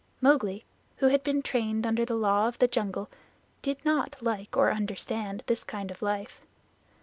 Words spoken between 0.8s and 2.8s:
who had been trained under the Law of the